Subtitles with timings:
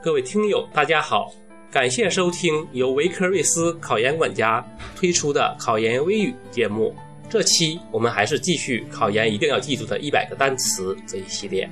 [0.00, 1.34] 各位听友，大家好，
[1.72, 4.64] 感谢收听由维科瑞斯考研管家
[4.94, 6.94] 推出的考研微语节目。
[7.28, 11.68] 这期我们还是继续考研一定要记住的一百个单词这一系列。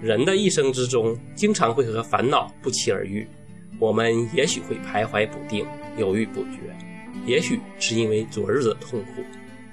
[0.00, 3.26] 人的一生之中，经常会和烦恼不期而遇，
[3.80, 5.66] 我们也许会徘徊不定、
[5.98, 6.60] 犹豫不决，
[7.26, 9.22] 也许是因为昨日的痛苦，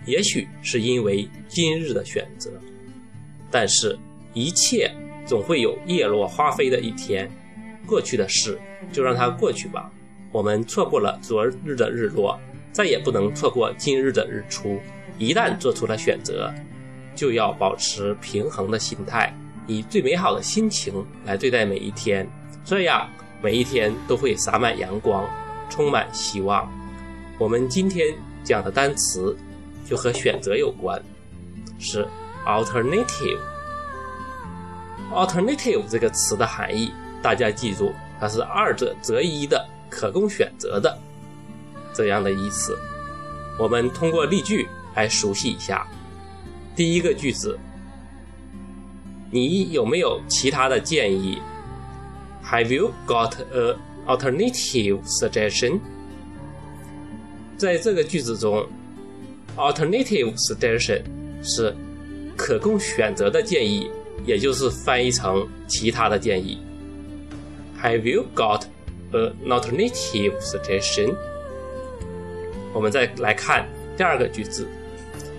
[0.07, 2.49] 也许是因为今日的选择。
[3.51, 3.95] 但是，
[4.33, 4.91] 一切
[5.27, 7.29] 总会有叶落花飞的一天。
[7.85, 8.59] 过去的事
[8.91, 9.91] 就让它过去吧。
[10.31, 12.39] 我们错过了昨日的日落，
[12.71, 14.79] 再也不能错过今日的日出。
[15.17, 16.51] 一旦做出了选择，
[17.13, 19.35] 就要保持平衡的心态，
[19.67, 22.27] 以最美好的心情来对待每一天，
[22.63, 23.09] 这样
[23.41, 25.29] 每一天都会洒满阳光，
[25.69, 26.71] 充满希望。
[27.37, 28.07] 我们今天
[28.43, 29.37] 讲的单词
[29.85, 31.01] 就和选择有关，
[31.77, 32.07] 是
[32.45, 33.37] alternative。
[35.11, 36.91] alternative 这个词的含义。
[37.21, 40.97] 大家记住，它是二者择一的、可供选择的
[41.93, 42.77] 这样的意思。
[43.59, 45.85] 我们通过例句来熟悉一下。
[46.75, 47.59] 第一个句子，
[49.29, 51.37] 你有没有其他的建议
[52.43, 53.75] ？Have you got a
[54.07, 55.79] alternative suggestion？
[57.57, 58.67] 在这个句子中
[59.57, 61.03] ，alternative suggestion
[61.43, 61.75] 是
[62.35, 63.91] 可供选择的建议，
[64.25, 66.57] 也就是翻译成其他的建议。
[67.81, 68.65] Have you got
[69.11, 71.15] an alternative suggestion？
[72.73, 74.67] 我们再来看第二个句子，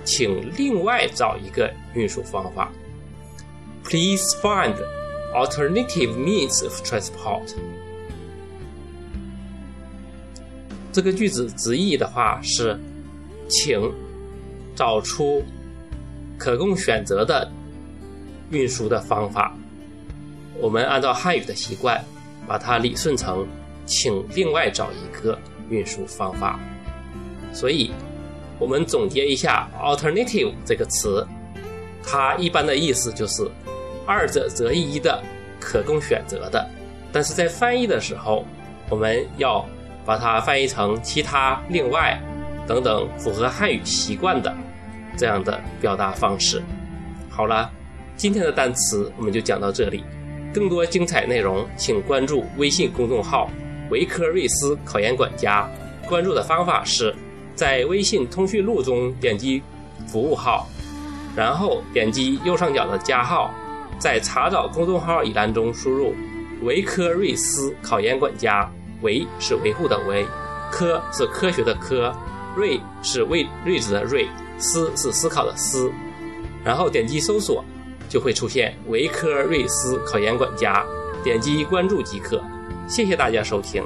[0.04, 2.72] 请另外找一个运输方法。
[3.84, 4.74] Please find
[5.32, 7.54] alternative means of transport。
[10.92, 12.76] 这个句子直译的话是，
[13.48, 13.80] 请
[14.74, 15.44] 找出
[16.36, 17.48] 可供选择的
[18.50, 19.56] 运输的方法。
[20.60, 22.04] 我们按照汉语的习惯。
[22.52, 23.48] 把它理顺成，
[23.86, 25.38] 请另外找一个
[25.70, 26.60] 运输方法。
[27.50, 27.90] 所以，
[28.58, 31.26] 我们总结一下 “alternative” 这个词，
[32.04, 33.50] 它一般的意思就是
[34.04, 35.18] 二者择一的、
[35.58, 36.68] 可供选择的。
[37.10, 38.44] 但是在翻译的时候，
[38.90, 39.66] 我们要
[40.04, 42.20] 把它翻译成其他、另外
[42.66, 44.54] 等等符合汉语习惯的
[45.16, 46.62] 这样的表达方式。
[47.30, 47.72] 好了，
[48.14, 50.04] 今天的单词我们就讲到这里。
[50.52, 53.50] 更多精彩内容，请关注微信公众号
[53.90, 55.68] “维科瑞斯考研管家”。
[56.06, 57.14] 关注的方法是，
[57.54, 59.62] 在微信通讯录中点击
[60.06, 60.68] 服务号，
[61.34, 63.50] 然后点击右上角的加号，
[63.98, 66.14] 在查找公众号一栏中输入
[66.62, 68.70] “维科瑞斯考研管家”，
[69.00, 70.26] 维是维护的维，
[70.70, 72.14] 科是科学的科，
[72.54, 75.90] 瑞是位睿智的睿，思是思考的思，
[76.62, 77.64] 然后点击搜索。
[78.12, 80.84] 就会出现维科瑞斯考研管家，
[81.24, 82.44] 点击关注即可。
[82.86, 83.82] 谢谢大家收听。